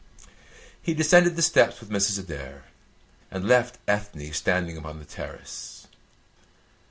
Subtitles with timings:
[0.81, 2.17] He descended the steps with Mrs.
[2.17, 2.63] Adair,
[3.29, 5.85] and left Ethne standing upon the terrace.